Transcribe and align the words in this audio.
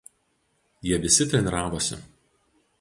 Jie 0.87 0.97
visi 1.05 1.29
treniravosi. 1.35 2.03